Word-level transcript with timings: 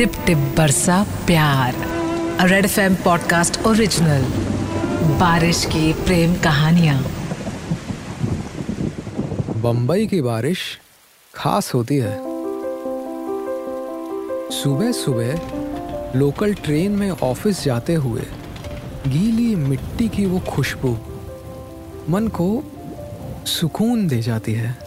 Tip 0.00 0.12
टिप 0.26 0.38
बरसा 0.38 1.06
प्यार। 1.26 1.74
Red 2.48 2.64
F 2.64 2.80
M 2.80 2.94
podcast 2.94 3.66
original 3.66 4.22
बारिश 5.20 5.64
की 5.64 5.92
प्रेम 5.92 6.34
कहानियाँ। 6.34 7.02
बम्बई 9.56 10.06
की 10.06 10.20
बारिश 10.20 10.80
खास 11.34 11.74
होती 11.74 11.96
है। 11.96 12.16
सुबह 14.50 14.92
सुबह 14.92 15.40
लोकल 16.18 16.54
ट्रेन 16.54 16.92
में 16.92 17.10
ऑफ़िस 17.10 17.64
जाते 17.64 17.94
हुए 17.94 18.22
गीली 19.06 19.54
मिट्टी 19.54 20.08
की 20.08 20.26
वो 20.26 20.40
खुशबू 20.40 20.98
मन 22.08 22.28
को 22.28 22.72
सुकून 23.46 24.08
दे 24.08 24.22
जाती 24.22 24.52
है। 24.52 24.78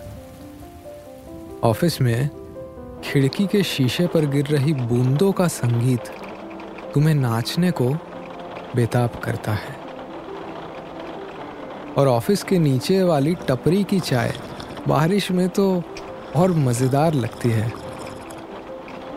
ऑफ़िस 1.64 2.02
में 2.02 2.30
खिड़की 3.04 3.46
के 3.48 3.62
शीशे 3.64 4.06
पर 4.08 4.26
गिर 4.26 4.46
रही 4.46 4.74
बूंदों 4.74 5.32
का 5.32 5.48
संगीत 5.48 6.08
तुम्हें 6.94 7.14
नाचने 7.16 7.72
को 7.72 7.90
बेताब 8.76 9.20
करता 9.24 9.52
है। 9.54 9.76
और 11.98 12.08
ऑफ़िस 12.08 12.44
के 12.44 12.60
नीचे 12.60 13.02
वाली 13.04 13.34
टपरी 13.50 13.84
की 13.84 14.00
चाय 14.00 14.34
बारिश 14.88 15.30
में 15.32 15.48
तो 15.50 15.84
और 16.36 16.52
मज़ेदार 16.52 17.14
लगती 17.14 17.50
है। 17.50 17.72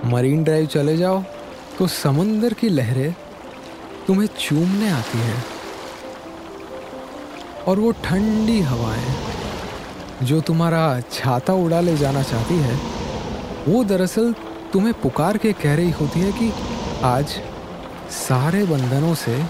मरीन 0.04 0.42
ड्राइव 0.44 0.66
चले 0.66 0.96
जाओ 0.96 1.22
तो 1.78 1.86
समंदर 1.86 2.54
की 2.54 2.68
लहरें 2.68 3.14
तुम्हें 4.06 4.28
चूमने 4.38 4.90
आती 4.90 5.18
हैं। 5.18 5.44
और 7.68 7.80
वो 7.80 7.92
ठंडी 8.04 8.60
हवाएँ 8.60 9.14
जो 10.22 10.40
तुम्हारा 10.40 11.00
छाता 11.12 11.52
उड़ा 11.54 11.80
ले 11.80 11.96
जाना 11.96 12.22
चाहती 12.22 12.58
है 12.58 12.78
वो 13.68 13.82
दरअसल 13.84 14.32
तुम्हें 14.72 14.92
पुकार 14.94 15.36
के 15.36 15.52
कह 15.52 15.74
रही 15.76 15.90
होती 15.90 16.20
है 16.20 16.32
कि 16.32 16.50
आज 17.04 17.40
सारे 18.10 18.64
बंधनों 18.64 19.14
से 19.14 19.40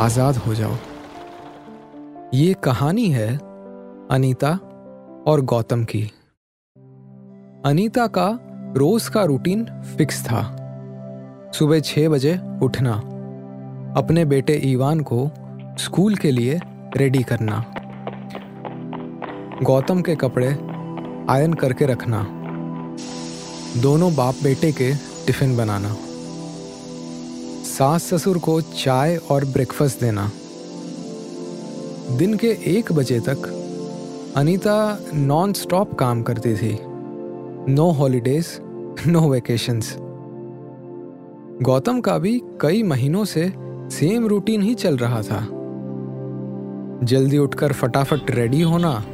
आज़ाद 0.00 0.36
हो 0.36 0.54
जाओ। 0.54 0.76
ये 2.34 2.54
कहानी 2.64 3.08
है 3.10 3.28
अनीता 4.10 4.52
और 5.26 5.40
गौतम 5.44 5.84
की। 5.84 6.02
अनीता 7.64 8.06
का 8.08 8.28
रोज 8.76 9.08
का 9.08 9.24
रूटीन 9.24 9.64
फिक्स 9.96 10.22
था। 10.24 10.42
सुबह 11.54 11.80
छह 11.80 12.08
बजे 12.08 12.34
उठना, 12.62 12.94
अपने 13.96 14.24
बेटे 14.24 14.60
ईवान 14.64 15.00
को 15.02 15.30
स्कूल 15.78 16.16
के 16.16 16.30
लिए 16.30 16.58
रेडी 16.96 17.22
करना, 17.22 17.64
गौतम 19.62 20.02
के 20.02 20.14
कपड़े 20.16 20.48
आयन 21.30 21.52
करके 21.54 21.86
रखना। 21.86 22.26
दोनों 23.76 24.14
बाप 24.14 24.34
बेटे 24.42 24.72
के 24.72 24.94
टिफ़िन 25.26 25.56
बनाना। 25.56 25.96
सास 27.64 28.04
ससुर 28.04 28.38
को 28.38 28.60
चाय 28.60 29.16
और 29.16 29.44
ब्रेकफास्ट 29.44 30.00
देना। 30.00 30.30
दिन 32.16 32.36
के 32.36 32.48
एक 32.66 32.92
बजे 32.92 33.20
तक 33.20 33.46
अनीता 34.36 34.98
नॉन 35.14 35.52
स्टॉप 35.52 35.94
काम 35.94 36.22
करती 36.22 36.54
थी। 36.54 36.78
No 37.72 37.90
holidays 37.90 38.48
no 39.06 39.28
vacations 39.28 39.96
Gautam 41.62 42.00
का 42.00 42.18
भी 42.18 42.42
कई 42.60 42.82
महीनों 42.82 43.24
से 43.24 43.52
सेम 43.90 44.26
रूटीन 44.26 44.62
ही 44.62 44.74
चल 44.74 44.96
रहा 44.96 45.22
था। 45.22 45.48
जल्दी 47.04 47.38
उठकर 47.38 47.72
फटाफट 47.72 48.30
रेडी 48.30 48.62
होना, 48.62 49.04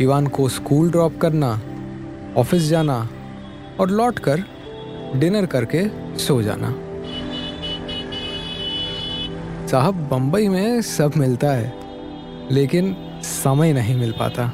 इवान 0.00 0.26
को 0.26 0.48
स्कूल 0.48 0.90
ड्रॉप 0.90 1.18
करना 1.18 1.60
ऑफ़िस 2.36 2.62
जाना 2.62 3.08
और 3.82 3.90
लौटकर 3.90 4.44
डिनर 5.16 5.46
करके 5.46 5.82
सो 6.18 6.42
जाना। 6.42 6.68
साहब, 9.66 9.94
बंबई 10.08 10.48
में 10.48 10.82
सब 10.82 11.12
मिलता 11.16 11.52
है, 11.52 11.72
लेकिन 12.50 12.96
समय 13.22 13.72
नहीं 13.72 13.94
मिल 13.96 14.12
पाता। 14.12 14.44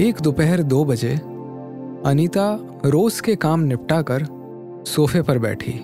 एक 0.00 0.20
दोपहर 0.20 0.62
दो 0.62 0.84
बजे 0.84 1.12
अनीता 2.06 2.48
रोज 2.84 3.20
के 3.20 3.34
काम 3.36 3.60
निपटाकर 3.60 4.26
सोफे 4.86 5.22
पर 5.22 5.38
बैठी 5.38 5.78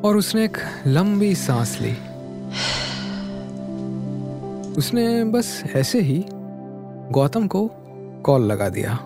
और 0.00 0.16
उसने 0.16 0.44
एक 0.44 0.56
लंबी 0.86 1.34
सांस 1.34 1.78
ली। 1.80 1.92
उसने 4.78 5.24
बस 5.24 5.62
ऐसे 5.74 6.00
ही 6.00 6.24
गौतम 7.12 7.46
को 7.46 7.70
कॉल 8.24 8.42
लगा 8.42 8.68
दिया। 8.68 8.98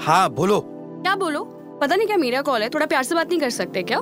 हाँ 0.00 0.30
बोलो। 0.30 0.60
क्या 1.02 1.14
बोलो? 1.16 1.44
पता 1.80 1.96
नहीं 1.96 2.06
क्या 2.06 2.16
मेरा 2.16 2.40
कॉल 2.42 2.62
है 2.62 2.68
थोड़ा 2.68 2.86
प्यार 2.86 3.02
से 3.02 3.14
बात 3.14 3.28
नहीं 3.28 3.40
कर 3.40 3.50
सकते 3.50 3.82
क्या? 3.82 3.98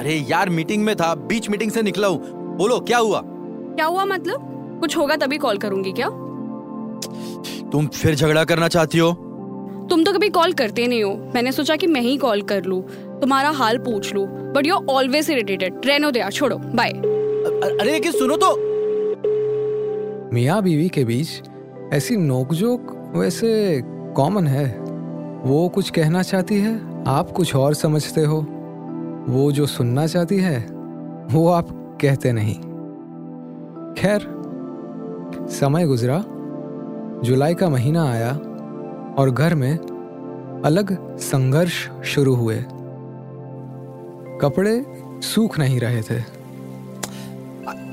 अरे 0.00 0.14
यार 0.28 0.48
मीटिंग 0.48 0.84
में 0.84 0.96
था 0.96 1.14
बीच 1.14 1.48
मीटिंग 1.50 1.70
से 1.70 1.82
निकला 1.82 2.06
हूँ। 2.06 2.18
बोलो 2.56 2.78
क्या 2.80 2.98
हुआ? 2.98 3.22
क्या 3.24 3.86
हुआ 3.86 4.04
मतलब? 4.04 4.46
कुछ 4.80 4.96
होगा 4.96 5.16
तभी 5.16 5.38
कॉल 5.38 5.58
करूँगी 5.58 5.92
क्या? 5.92 6.08
तुम 7.70 7.86
फिर 7.86 8.14
झगड़ा 8.14 8.44
करना 8.44 8.68
चाहती 8.68 8.98
हो? 8.98 9.29
तुम 9.90 10.02
तो 10.04 10.12
कभी 10.12 10.28
कॉल 10.28 10.52
करते 10.52 10.86
नहीं 10.86 11.02
हो। 11.04 11.14
मैंने 11.34 11.52
सोचा 11.52 11.76
कि 11.76 11.86
मैं 11.86 12.00
ही 12.00 12.16
कॉल 12.16 12.42
कर 12.42 12.64
लूँ। 12.64 12.82
तुम्हारा 13.20 13.50
हाल 13.50 13.78
पूछ 13.78 14.14
लूँ। 14.14 14.26
But 14.52 14.66
you 14.66 14.74
are 14.74 14.84
always 14.90 15.30
irritated 15.30 15.86
रहने 15.86 16.10
दो 16.10 16.18
यार 16.18 16.32
छोड़ो। 16.32 16.56
बाय 16.56 16.90
अरे 16.90 17.90
लेकिन 17.92 18.12
सुनो 18.12 18.36
तो। 18.36 18.54
मियाँ 20.34 20.62
बीवी 20.62 20.88
के 20.88 21.04
बीच 21.04 21.40
ऐसी 21.92 22.16
नोकझोंक 22.16 23.12
वैसे 23.16 23.80
कॉमन 24.16 24.46
है। 24.46 24.66
वो 25.44 25.68
कुछ 25.68 25.90
कहना 25.90 26.22
चाहती 26.22 26.58
है 26.60 26.74
आप 27.08 27.30
कुछ 27.30 27.54
और 27.56 27.74
समझते 27.74 28.20
हो। 28.20 28.40
वो 29.28 29.50
जो 29.52 29.66
सुनना 29.66 30.06
चाहती 30.06 30.36
है 30.36 30.58
वो 31.32 31.48
आप 31.48 31.68
कहते 32.00 32.32
नहीं। 32.32 32.54
खैर 33.94 34.26
समय 35.50 35.86
गुजरा। 35.86 36.22
जुलाई 37.24 37.54
का 37.54 37.68
महीना 37.68 38.04
आया। 38.10 38.30
और 39.20 39.30
घर 39.30 39.54
में 39.54 39.76
अलग 40.64 41.18
संघर्ष 41.18 41.88
शुरू 42.04 42.34
हुए। 42.34 42.64
कपड़े 44.42 44.84
सूख 45.22 45.58
नहीं 45.58 45.80
रहे 45.80 46.02
थे। 46.02 46.20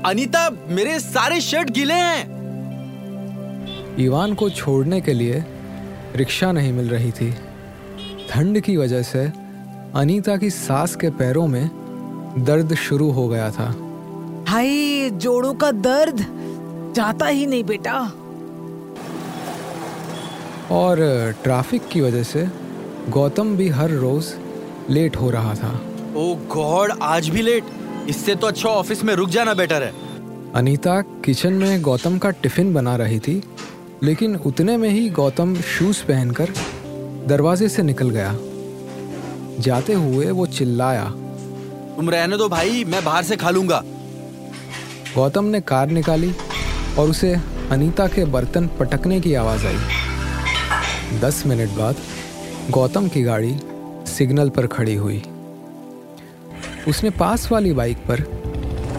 अनीता 0.06 0.50
मेरे 0.50 1.00
सारे 1.00 1.40
शर्ट 1.40 1.70
गीले 1.70 1.94
हैं। 1.94 2.38
ईवान 4.00 4.34
को 4.34 4.50
छोड़ने 4.50 5.00
के 5.00 5.12
लिए 5.12 5.44
रिक्शा 6.16 6.52
नहीं 6.52 6.72
मिल 6.72 6.88
रही 6.88 7.12
थी। 7.12 7.34
ठंड 8.30 8.60
की 8.60 8.76
वजह 8.76 9.02
से 9.02 9.32
अनीता 9.94 10.36
की 10.36 10.50
सास 10.50 10.96
के 10.96 11.10
पैरों 11.10 11.46
में 11.46 11.70
दर्द 12.38 12.74
शुरू 12.74 13.10
हो 13.10 13.28
गया 13.28 13.50
था। 13.50 13.74
हाय 14.48 15.10
जोड़ों 15.10 15.54
का 15.54 15.70
दर्द 15.70 16.26
जाता 16.96 17.26
ही 17.26 17.46
नहीं 17.46 17.64
बेटा। 17.64 18.12
और 20.70 20.98
ट्रैफ़िक 21.42 21.88
की 21.88 22.00
वजह 22.00 22.22
से 22.22 22.46
गौतम 23.08 23.56
भी 23.56 23.68
हर 23.68 23.90
रोज 23.90 24.32
लेट 24.90 25.16
हो 25.16 25.30
रहा 25.30 25.54
था। 25.54 25.70
ओ 26.16 26.34
गॉड 26.54 26.92
आज 27.02 27.28
भी 27.28 27.42
लेट? 27.42 27.64
इससे 28.08 28.34
तो 28.34 28.46
अच्छा 28.46 28.68
ऑफ़िस 28.68 29.04
में 29.04 29.14
रुक 29.14 29.28
जाना 29.28 29.54
बेटर 29.54 29.82
है। 29.82 29.92
अनीता 30.54 31.00
किचन 31.24 31.52
में 31.52 31.82
गौतम 31.82 32.18
का 32.18 32.30
टिफ़िन 32.30 32.72
बना 32.74 32.96
रही 32.96 33.18
थी 33.18 33.42
लेकिन 34.02 34.36
उतने 34.36 34.76
में 34.76 34.88
ही 34.90 35.08
गौतम 35.10 35.54
शूज़ 35.68 36.02
पहनकर 36.04 36.52
दरवाजे 37.26 37.68
से 37.68 37.82
निकल 37.82 38.10
गया। 38.10 38.34
जाते 39.60 39.92
हुए 39.92 40.30
वो 40.30 40.46
चिल्लाया 40.48 41.04
तुम 41.96 42.10
रहने 42.10 42.36
दो 42.36 42.48
भाई 42.48 42.84
मैं 42.84 43.04
बाहर 43.04 43.22
से 43.22 43.36
खा 43.36 43.50
लूँगा। 43.50 43.82
गौतम 45.14 45.44
ने 45.44 45.60
कार 45.60 45.90
निकाली 45.90 46.32
और 46.98 47.10
उसे 47.10 47.34
अनीता 47.70 48.06
के 48.06 48.24
बर्तन 48.24 48.66
पटकने 48.80 49.20
की 49.20 49.34
आवाज़ 49.34 49.66
आई। 49.66 49.97
दस 51.14 51.42
मिनट 51.46 51.70
बाद 51.70 51.96
गौतम 52.70 53.08
की 53.08 53.22
गाड़ी 53.22 53.56
सिग्नल 54.06 54.48
पर 54.48 54.66
खड़ी 54.66 54.94
हुई। 54.94 55.22
उसने 56.88 57.10
पास 57.10 57.50
वाली 57.52 57.72
बाइक 57.72 57.98
पर 57.98 58.20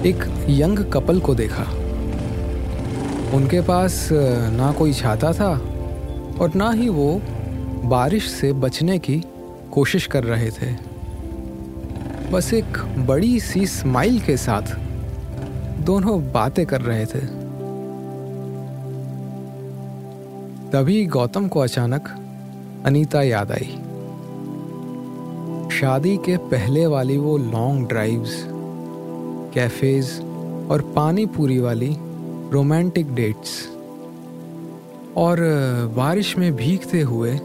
एक 0.06 0.23
यंग 0.50 0.79
कपल 0.94 1.19
को 1.19 1.35
देखा। 1.35 1.63
उनके 3.33 3.61
पास 3.61 4.09
ना 4.51 4.71
कोई 4.71 4.94
छाता 4.94 5.31
था 5.33 5.51
और 6.41 6.51
ना 6.56 6.71
ही 6.71 6.89
वो 6.89 7.21
बारिश 7.85 8.29
से 8.31 8.53
बचने 8.53 8.97
की 9.00 9.21
कोशिश 9.71 10.07
कर 10.07 10.23
रहे 10.23 10.50
थे। 10.51 10.71
बस 12.31 12.53
एक 12.53 12.77
बड़ी 13.07 13.39
सी 13.39 13.65
स्माइल 13.67 14.19
के 14.19 14.38
साथ 14.38 14.75
दोनों 15.81 16.31
बातें 16.31 16.65
कर 16.65 16.81
रहे 16.81 17.06
थे। 17.06 17.38
तभी 20.74 21.06
गौतम 21.06 21.48
को 21.48 21.60
अचानक 21.60 22.10
अनीता 22.86 23.21
याद 23.21 23.51
आई। 23.51 23.69
शादी 25.69 26.18
के 26.18 26.38
पहले 26.38 26.86
वाली 26.88 27.18
वो 27.18 27.38
लॉन्ग 27.38 27.88
ड्राइव्स 27.88 28.36
कैफेज 29.54 30.12
और 30.71 30.81
पानी 30.95 31.25
पूरी 31.25 31.57
वाली 31.60 31.89
रोमांटिक 32.54 33.16
डेट्स 33.16 33.68
और 35.18 35.39
बारिश 35.95 36.38
में 36.38 36.56
भीगते 36.56 37.01
हुए 37.01 37.36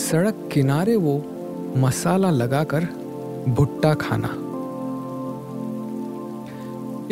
सड़क 0.00 0.48
किनारे 0.52 0.96
वो 0.96 1.16
मसाला 1.76 2.30
लगाकर 2.30 2.88
भुट्टा 3.48 3.94
खाना। 3.94 4.34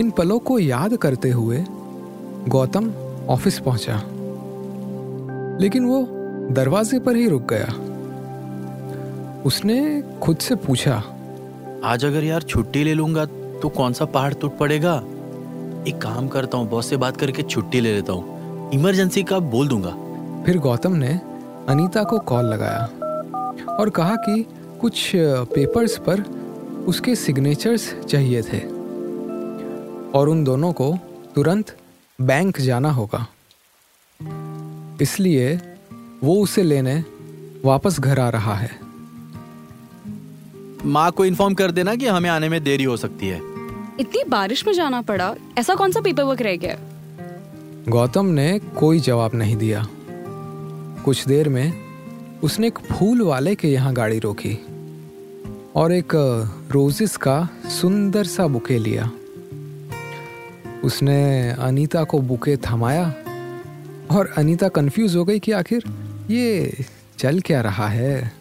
इन 0.02 0.11
पलों 0.11 0.38
को 0.38 0.58
याद 0.58 0.96
करते 0.96 1.31
हुए 1.31 1.64
गौतम 2.49 2.93
ऑफ़िस 3.29 3.58
पहुँचा। 3.58 4.02
लेकिन 5.60 5.84
वो 5.84 6.06
दरवाजे 6.55 6.99
पर 6.99 7.16
ही 7.16 7.28
रुक 7.28 7.49
गया। 7.52 7.66
उसने 9.46 10.02
खुद 10.22 10.37
से 10.37 10.55
पूछा 10.56 10.94
आज 11.84 12.05
अगर 12.05 12.25
यार 12.25 12.43
छुट्टी 12.43 12.84
ले 12.84 12.94
लूँगा 12.94 13.25
तो 13.60 13.69
कौन 13.69 13.93
सा 13.93 14.05
पहाड़ 14.05 14.32
टूट 14.34 14.56
पड़ेगा? 14.58 14.94
एक 15.88 15.99
काम 16.02 16.28
करता 16.28 16.58
हूँ 16.58 16.69
बॉस 16.70 16.88
से 16.90 16.96
बात 16.96 17.16
करके 17.16 17.43
छुट्टी 17.43 17.81
ले 17.81 17.94
लेता 17.94 18.12
हूँ। 18.12 18.70
इमरजेंसी 18.75 19.22
का 19.22 19.38
बोल 19.38 19.69
दूँगा. 19.69 19.90
फिर 20.44 20.58
गौतम 20.58 20.93
ने 20.94 21.20
अनीता 21.69 22.02
को 22.02 22.19
कॉल 22.19 22.44
लगाया 22.44 22.84
और 23.70 23.90
कहा 23.90 24.16
कि 24.19 24.43
कुछ 24.81 25.11
पेपर्स 25.54 25.96
पर 25.99 26.22
उसके 26.88 27.14
सिग्नेचर्स 27.14 27.93
चाहिए 28.00 28.43
थे 28.43 28.58
और 30.19 30.28
उन 30.28 30.44
दोनों 30.44 30.72
को 30.72 30.96
तुरंत 31.34 31.75
बैंक 32.19 32.61
जाना 32.61 32.90
होगा। 32.90 33.26
इसलिए 35.00 35.60
वो 36.24 36.42
उसे 36.42 36.62
लेने 36.62 37.04
वापस 37.64 38.00
घर 38.00 38.20
आ 38.20 38.28
रहा 38.28 38.54
है। 38.54 38.70
माँ 40.84 41.10
को 41.12 41.24
इन्फॉर्म 41.24 41.54
कर 41.54 41.70
देना 41.70 41.94
कि 41.94 42.06
हमें 42.06 42.30
आने 42.30 42.48
में 42.48 42.64
देरी 42.64 42.84
हो 42.84 42.96
सकती 42.96 43.28
है। 43.28 43.36
इतनी 44.00 44.24
बारिश 44.24 44.66
में 44.66 44.74
जाना 44.74 45.02
पड़ा। 45.02 45.34
ऐसा 45.58 45.74
कौन 45.74 45.92
सा 45.92 46.00
पेपर 46.00 46.22
वर्क 46.22 46.42
रह 46.42 46.56
गया? 46.56 46.78
गौतम 47.88 48.26
ने 48.26 48.58
कोई 48.58 49.00
जवाब 49.00 49.30
नहीं 49.34 49.56
दिया। 49.56 49.88
कुछ 51.04 51.28
देर 51.28 51.48
में 51.48 51.72
उसने 52.42 52.66
एक 52.66 52.78
फूल 52.78 53.22
वाले 53.22 53.54
के 53.54 53.68
यहाँ 53.68 53.92
गाड़ी 53.92 54.18
रोकी 54.18 54.66
और 55.76 55.92
एक 55.92 56.12
रोजेस 56.70 57.16
का 57.16 57.48
सुंदर 57.68 58.24
सा 58.24 58.46
बुके 58.46 58.78
लिया। 58.78 59.10
उसने 60.84 61.50
अनीता 61.50 62.04
को 62.04 62.18
बुके 62.18 62.56
थमाया 62.56 63.14
और 64.10 64.32
अनीता 64.37 64.69
कंफ्यूज 64.69 65.16
हो 65.16 65.25
गई 65.25 65.38
कि 65.38 65.52
आखिर 65.52 65.84
ये 66.31 66.84
चल 67.19 67.40
क्या 67.40 67.60
रहा 67.60 67.88
है? 67.88 68.32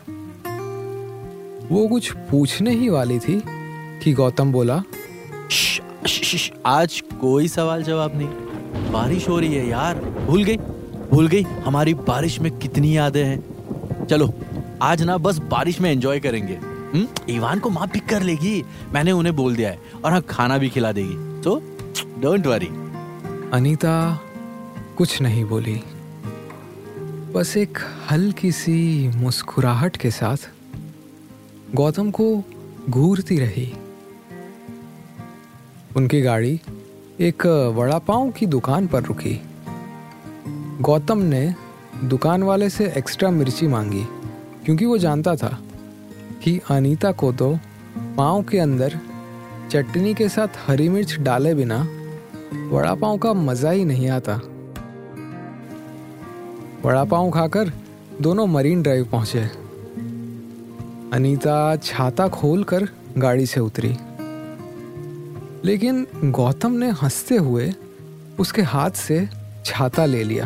वो 1.71 1.87
कुछ 1.87 2.11
पूछने 2.31 2.71
ही 2.71 2.89
वाली 2.89 3.19
थी 3.19 3.41
कि 4.03 4.13
गौतम 4.13 4.51
बोला 4.51 4.83
श, 5.51 5.79
श, 6.07 6.37
श, 6.37 6.51
आज 6.65 7.03
कोई 7.21 7.47
सवाल 7.47 7.83
जवाब 7.83 8.17
नहीं। 8.17 8.91
बारिश 8.91 9.29
हो 9.29 9.39
रही 9.39 9.55
है 9.55 9.67
यार 9.69 9.95
भूल 10.27 10.43
गई 10.43 10.57
भूल 11.11 11.27
गई 11.27 11.41
हमारी 11.41 11.93
बारिश 11.93 12.39
में 12.39 12.59
कितनी 12.59 12.97
यादें 12.97 13.23
हैं। 13.25 14.05
चलो 14.05 14.33
आज 14.81 15.03
ना 15.03 15.17
बस 15.17 15.37
बारिश 15.37 15.81
में 15.81 15.91
एंजॉय 15.91 16.19
करेंगे। 16.19 16.59
हुँ? 16.93 17.07
ईवान 17.29 17.59
को 17.59 17.69
माँ 17.69 17.87
पिक 17.87 18.05
कर 18.05 18.23
लेगी 18.23 18.63
मैंने 18.93 19.11
उन्हें 19.11 19.35
बोल 19.35 19.55
दिया 19.55 19.69
है 19.69 19.79
और 20.05 20.11
हाँ 20.11 20.21
खाना 20.21 20.57
भी 20.57 20.69
खिला 20.69 20.91
देगी। 20.91 21.41
तो 21.41 21.61
डोंट 22.19 22.47
वरी 22.47 22.69
अनीता 23.53 24.19
कुछ 24.97 25.21
नहीं 25.21 25.43
बोली। 25.45 25.75
बस 27.33 27.55
एक 27.57 27.77
हल्की 28.11 28.51
सी 28.51 29.07
मुस्कुराहट 29.07 29.97
के 29.97 30.11
साथ 30.11 30.49
गौतम 31.75 32.09
को 32.11 32.25
घूरती 32.89 33.37
रही। 33.39 33.65
उनकी 35.97 36.21
गाड़ी 36.21 36.59
एक 37.19 37.45
वड़ा 37.75 37.99
पाव 37.99 38.31
की 38.31 38.45
दुकान 38.45 38.87
पर 38.87 39.03
रुकी। 39.03 39.39
गौतम 40.81 41.21
ने 41.25 41.53
दुकान 42.03 42.43
वाले 42.43 42.69
से 42.69 42.91
एक्स्ट्रा 42.97 43.31
मिर्ची 43.31 43.67
मांगी, 43.67 44.03
क्योंकि 44.65 44.85
वो 44.85 44.97
जानता 44.97 45.35
था 45.35 45.57
कि 46.43 46.59
अनीता 46.69 47.11
को 47.11 47.31
तो 47.31 47.53
पाव 48.17 48.43
के 48.43 48.59
अंदर 48.59 48.99
चटनी 49.71 50.13
के 50.13 50.29
साथ 50.29 50.61
हरी 50.67 50.89
मिर्च 50.89 51.17
डाले 51.19 51.55
बिना 51.55 51.81
वड़ा 52.69 52.93
पाव 52.95 53.17
का 53.17 53.33
मज़ा 53.33 53.71
ही 53.71 53.85
नहीं 53.85 54.09
आता। 54.09 54.39
वड़ा 56.87 57.03
पाव 57.03 57.31
खाकर 57.31 57.71
दोनों 58.21 58.47
मरीन 58.47 58.81
ड्राइव 58.81 59.05
पहुँचे। 59.05 59.41
अनीता 61.13 61.75
छाता 61.75 62.27
खोलकर 62.27 62.89
गाड़ी 63.17 63.45
से 63.45 63.59
उतरी। 63.59 63.97
लेकिन 65.65 66.07
गौतम 66.23 66.71
ने 66.71 66.91
हँसते 66.91 67.35
हुए 67.35 67.73
उसके 68.39 68.61
हाथ 68.61 68.91
से 68.91 69.29
छाता 69.65 70.05
ले 70.05 70.23
लिया 70.23 70.45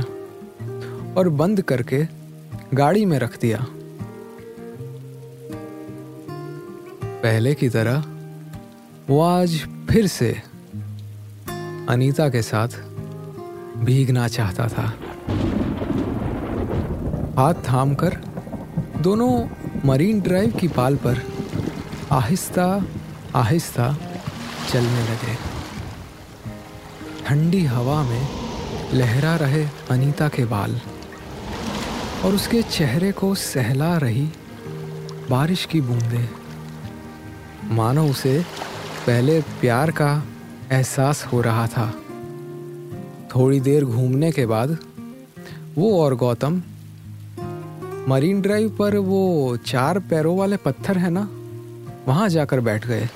और 1.17 1.29
बंद 1.29 1.61
करके 1.61 2.07
गाड़ी 2.73 3.05
में 3.05 3.19
रख 3.19 3.39
दिया। 3.39 3.65
पहले 7.03 7.55
की 7.55 7.69
तरह 7.69 8.05
वो 9.09 9.21
आज 9.21 9.67
फिर 9.91 10.07
से 10.07 10.41
अनीता 11.89 12.29
के 12.29 12.41
साथ 12.41 12.69
भीगना 13.77 14.27
चाहता 14.27 14.67
था। 14.67 14.93
हाथ 17.37 17.53
थाम 17.53 17.93
कर 17.95 18.13
दोनों 19.01 19.33
मरीन 19.85 20.19
ड्राइव 20.21 20.51
की 20.51 20.67
पाल 20.67 20.95
पर 20.95 21.21
आहिस्ता 22.11 22.65
आहिस्ता 23.35 23.85
चलने 24.71 25.03
लगे। 25.03 25.35
ठंडी 27.25 27.63
हवा 27.65 28.01
में 28.03 28.27
लहरा 28.93 29.35
रहे 29.35 29.63
अनीता 29.89 30.27
के 30.29 30.45
बाल 30.45 30.79
और 32.25 32.35
उसके 32.35 32.61
चेहरे 32.61 33.11
को 33.11 33.35
सहला 33.35 33.97
रही 33.97 34.27
बारिश 35.29 35.65
की 35.65 35.81
बूंदें। 35.81 36.29
मानो 37.75 38.05
उसे 38.07 38.45
पहले 39.07 39.41
प्यार 39.41 39.91
का 39.91 40.11
एहसास 40.71 41.23
हो 41.25 41.41
रहा 41.41 41.67
था। 41.67 41.91
थोड़ी 43.35 43.59
देर 43.59 43.85
घूमने 43.85 44.31
के 44.31 44.45
बाद 44.45 44.77
वो 45.77 46.03
और 46.03 46.15
गौतम 46.15 46.61
मरीन 48.07 48.42
ड्राइव 48.42 48.69
पर 48.69 48.95
वो 48.98 49.57
चार 49.65 50.00
पैरों 50.00 50.38
वाले 50.38 50.57
पत्थर 50.57 50.98
है 50.98 51.09
ना, 51.09 51.27
वहाँ 52.07 52.30
जाकर 52.30 52.59
बैठ 52.59 52.86
गए। 52.88 53.09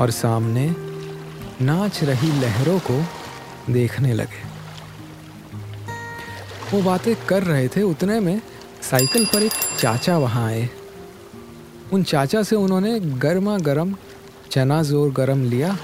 और 0.00 0.10
सामने 0.10 0.64
नाच 1.62 2.02
रही 2.04 2.30
लहरों 2.40 2.78
को 2.80 2.98
देखने 3.72 4.12
लगे। 4.12 4.42
वो 6.72 6.82
बातें 6.82 7.14
कर 7.26 7.42
रहे 7.42 7.68
थे 7.68 7.82
उतने 7.82 8.18
में 8.20 8.40
साइकिल 8.82 9.26
पर 9.26 9.42
एक 9.42 9.52
चाचा 9.78 10.16
वहाँ 10.18 10.46
आए। 10.46 10.68
उन 11.92 12.02
चाचा 12.02 12.42
से 12.42 12.56
उन्होंने 12.56 12.98
गर्मा 13.00 13.58
गर्म 13.58 13.94
चना 14.50 14.82
ज़ोर 14.82 15.12
गरम 15.12 15.44
लिया 15.44 15.76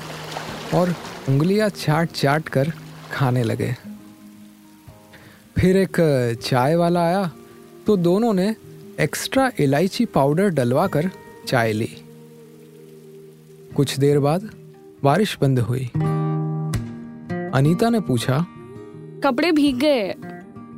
और 0.75 0.95
उंगलियाँ 1.29 1.69
चाट 1.69 2.12
चाट 2.12 2.49
कर 2.49 2.73
खाने 3.12 3.43
लगे। 3.43 3.75
फिर 5.61 5.76
एक 5.76 5.97
चाय 6.43 6.75
वाला 6.76 7.00
आया 7.00 7.31
तो 7.87 7.97
दोनों 7.97 8.33
ने 8.35 8.57
एक्स्ट्रा 9.00 9.50
इलायची 9.61 10.05
पाउडर 10.05 10.49
डलवा 10.49 10.87
कर 10.87 11.11
चाय 11.47 11.73
ली। 11.73 11.88
कुछ 13.76 13.99
देर 13.99 14.19
बाद 14.19 14.50
बारिश 15.05 15.38
बंद 15.40 15.59
हुई। 15.59 15.85
अनीता 17.55 17.90
ने 17.90 18.00
पूछा 18.00 18.47
कपड़े 19.25 19.52
भीग 19.52 19.76
गए। 19.76 20.14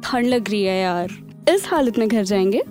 ठंड 0.04 0.26
लग 0.26 0.50
रही 0.50 0.62
है 0.62 0.80
यार। 0.82 1.10
इस 1.48 1.68
हालत 1.68 1.98
में 1.98 2.08
घर 2.08 2.24
जाएँगे? 2.24 2.62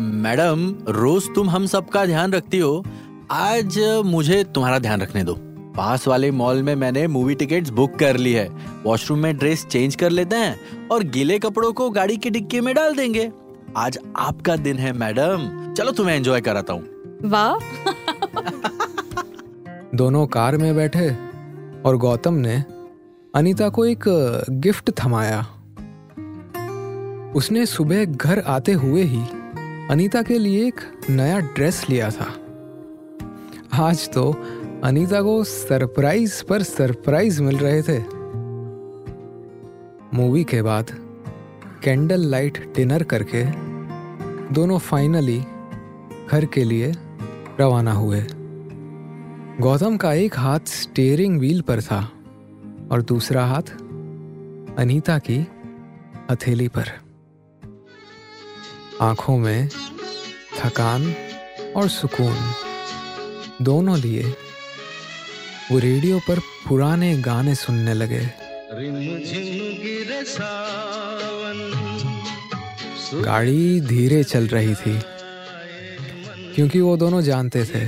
मैडम 0.00 0.74
रोज 0.88 1.34
तुम 1.34 1.50
हम 1.50 1.66
सबका 1.66 2.06
ध्यान 2.06 2.32
रखती 2.32 2.58
हो। 2.58 2.84
आज 3.30 4.02
मुझे 4.04 4.44
तुम्हारा 4.44 4.78
ध्यान 4.78 5.00
रखने 5.00 5.24
दो। 5.24 5.43
पास 5.76 6.06
वाले 6.08 6.30
मॉल 6.30 6.62
में 6.62 6.74
मैंने 6.74 7.06
मूवी 7.06 7.34
टिकट्स 7.34 7.70
बुक 7.70 7.94
कर 7.98 8.16
ली 8.16 8.32
है। 8.32 8.48
वॉशरूम 8.84 9.18
में 9.18 9.36
ड्रेस 9.36 9.64
चेंज 9.66 9.94
कर 9.94 10.10
लेते 10.10 10.36
हैं 10.36 10.88
और 10.88 11.02
गीले 11.04 11.38
कपड़ों 11.38 11.72
को 11.72 11.90
गाड़ी 11.90 12.16
की 12.16 12.30
डिक्की 12.30 12.60
में 12.60 12.74
डाल 12.74 12.96
देंगे। 12.96 13.30
आज 13.76 13.98
आपका 14.16 14.56
दिन 14.56 14.76
है 14.76 14.92
मैडम। 14.92 15.72
चलो 15.74 15.92
तुम्हें 15.92 16.16
एंजॉय 16.16 16.40
कराता 16.40 16.72
हूँ। 16.72 16.82
वाह। 17.24 17.54
दोनों 19.94 20.26
कार 20.26 20.56
में 20.56 20.74
बैठे 20.76 21.08
और 21.82 21.96
गौतम 21.96 22.34
ने 22.34 22.64
अनीता 23.34 23.68
को 23.68 23.84
एक 23.86 24.04
गिफ्ट 24.50 24.90
थमाया। 25.04 25.40
उसने 27.36 27.66
सुबह 27.66 28.04
घर 28.04 28.38
आते 28.46 28.72
हुए 28.72 29.02
ही 29.02 29.22
अनीता 29.90 30.22
के 30.22 30.38
लिए 30.38 30.66
एक 30.66 30.80
नया 31.10 31.38
ड्रेस 31.38 31.84
लिया 31.90 32.10
था। 32.10 32.32
आज 33.84 34.08
तो 34.08 34.32
अनीता 34.84 35.22
को 35.22 35.44
सरप्राइज़ 35.44 36.44
पर 36.44 36.62
सरप्राइज़ 36.62 37.42
मिल 37.42 37.56
रहे 37.56 37.82
थे। 37.82 37.98
मूवी 40.16 40.44
के 40.44 40.62
बाद 40.62 40.86
कैंडल 41.84 42.20
लाइट 42.20 42.72
डिनर 42.76 43.02
करके 43.02 43.44
दोनों 44.54 44.78
फाइनली 44.78 45.38
घर 46.30 46.44
के 46.44 46.64
लिए 46.64 46.92
रवाना 47.60 47.92
हुए। 47.92 48.26
गौतम 49.60 49.96
का 49.96 50.12
एक 50.12 50.38
हाथ 50.38 50.60
स्टेयरिंग 50.66 51.38
व्हील 51.38 51.60
पर 51.60 51.82
था 51.82 52.12
और 52.92 53.02
दूसरा 53.02 53.46
हाथ 53.46 53.74
अनीता 54.78 55.18
की 55.18 55.46
हथेली 56.30 56.68
पर। 56.68 56.92
आँखों 59.00 59.38
में 59.38 59.68
थकान 60.58 61.14
और 61.76 61.88
सुकून 61.88 62.36
दोनों 63.62 63.98
लिए 63.98 64.34
वो 65.70 65.78
रेडियो 65.78 66.18
पर 66.18 66.38
पुराने 66.68 67.14
गाने 67.22 67.54
सुनने 67.54 67.94
लगे। 67.94 68.20
गाड़ी 73.22 73.80
धीरे 73.80 74.22
चल 74.24 74.46
रही 74.46 74.74
थी 74.74 74.98
क्योंकि 76.54 76.80
वो 76.80 76.96
दोनों 76.96 77.20
जानते 77.22 77.64
थे 77.64 77.86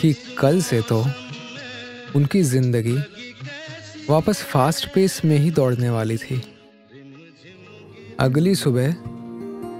कि 0.00 0.12
कल 0.38 0.60
से 0.62 0.80
तो 0.82 1.00
उनकी 2.16 2.42
ज़िंदगी 2.42 2.96
वापस 4.10 4.42
फास्ट 4.42 4.88
पेस 4.94 5.20
में 5.24 5.36
ही 5.38 5.50
दौड़ने 5.50 5.90
वाली 5.90 6.16
थी। 6.16 6.42
अगली 8.20 8.54
सुबह 8.54 8.88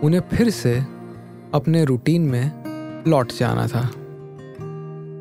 उन्हें 0.07 0.21
फिर 0.33 0.51
से 0.51 0.77
अपने 1.55 1.85
रूटीन 1.85 2.23
में 2.23 3.05
लौट 3.09 3.33
जाना 3.33 3.67
था। 3.67 3.91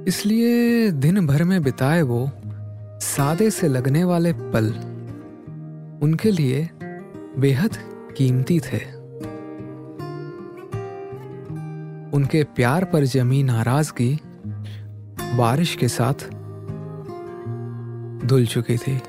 इसलिए 0.09 0.91
दिन 0.91 1.27
भर 1.27 1.43
में 1.43 1.63
बिताए 1.63 2.01
वो 2.01 2.31
सादे 3.01 3.51
से 3.51 3.67
लगने 3.67 4.03
वाले 4.03 4.33
पल 4.33 4.69
उनके 6.03 6.31
लिए 6.31 6.69
बेहद 7.39 7.77
कीमती 8.17 8.59
थे। 8.59 8.77
उनके 12.17 12.43
प्यार 12.43 12.85
पर 12.85 13.05
जमी 13.05 13.43
नाराज़गी 13.43 14.19
बारिश 15.37 15.75
के 15.75 15.87
साथ 15.87 16.13
धुल 18.25 18.45
चुकी 18.45 18.77
थी। 18.77 19.01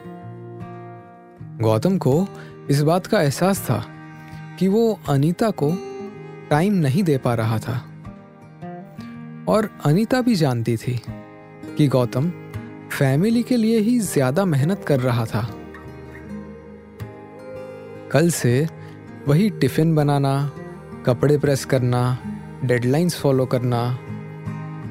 गौतम 1.61 1.99
को 1.99 2.27
इस 2.71 2.83
बात 2.83 3.07
का 3.07 3.23
एहसास 3.23 3.61
था 3.71 3.85
कि 4.59 4.69
वो 4.69 5.01
अनीता 5.09 5.51
को 5.51 5.73
टाइम 6.51 6.73
नहीं 6.73 7.03
दे 7.03 7.19
पा 7.19 7.35
रहा 7.35 7.59
था। 7.59 7.90
और 9.51 9.69
अनीता 9.87 10.21
भी 10.23 10.35
जानती 10.35 10.77
थी 10.77 11.01
कि 11.77 11.87
गौतम 11.89 12.31
फैमिली 12.91 13.43
के 13.43 13.57
लिए 13.57 13.79
ही 13.79 13.99
ज़्यादा 14.01 14.45
मेहनत 14.45 14.85
कर 14.85 15.01
रहा 15.01 15.25
था। 15.27 15.49
कल 18.13 18.31
से 18.31 18.67
वही 19.29 19.49
टिफ़िन 19.51 19.95
बनाना, 19.95 20.53
कपड़े 21.07 21.39
प्रेस 21.39 21.65
करना, 21.65 22.19
डेडलाइंस 22.65 23.17
फॉलो 23.17 23.47
करना 23.47 23.83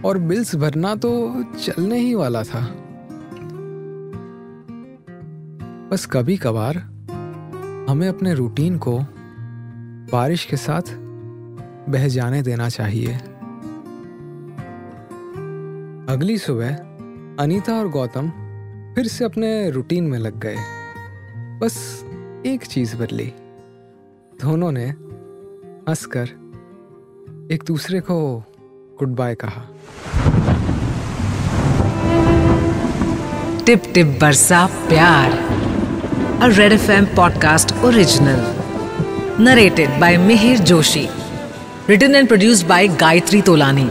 और 0.05 0.17
बिल्स 0.17 0.55
भरना 0.55 0.95
तो 0.95 1.11
चलने 1.55 1.99
ही 1.99 2.13
वाला 2.15 2.43
था। 2.43 2.61
बस 5.91 6.05
कभी 6.05 6.37
कभार 6.37 6.77
हमें 7.89 8.07
अपने 8.07 8.33
रूटीन 8.33 8.77
को 8.77 8.99
बारिश 10.11 10.45
के 10.45 10.57
साथ 10.57 10.93
बह 11.89 12.07
जाने 12.07 12.41
देना 12.41 12.69
चाहिए। 12.69 13.17
अगली 16.09 16.37
सुबह, 16.37 16.69
अनीता 17.43 17.73
और 17.73 17.89
गौतम 17.89 18.29
फिर 18.95 19.07
से 19.07 19.25
अपने 19.25 19.69
रूटीन 19.69 20.03
में 20.03 20.19
लग 20.19 20.39
गए। 20.39 20.55
बस 21.59 22.05
एक 22.45 22.65
चीज़ 22.65 22.95
बदली। 22.95 23.33
दोनों 24.41 24.71
ने 24.71 24.85
हंसकर 25.89 26.23
एक 27.51 27.63
दूसरे 27.67 27.99
को 27.99 28.43
गुड 28.99 29.15
बाय 29.15 29.35
कहा। 29.35 29.61
टिप 33.65 33.83
टिप 33.93 34.17
बरसा 34.21 34.65
प्यार 34.65 35.31
a 36.41 36.47
red 36.57 36.71
F 36.71 36.91
M 36.91 37.05
podcast 37.05 37.75
original 37.83 38.45
narrated 39.43 39.99
by 39.99 40.17
Mihir 40.17 40.59
Joshi 40.59 41.07
written 41.89 42.15
and 42.15 42.27
produced 42.27 42.67
by 42.67 42.87
Gayatri 42.87 43.41
Tolani 43.41 43.89